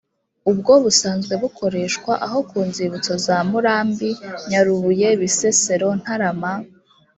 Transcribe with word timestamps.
ubwo 0.51 0.73
busanzwe 0.83 1.33
bukoreshwa 1.41 2.13
aho 2.25 2.39
ku 2.49 2.57
nzibutso 2.67 3.13
za 3.25 3.37
murambi, 3.49 4.09
nyarubuye, 4.49 5.07
bisesero, 5.21 5.87
ntarama 6.01 6.53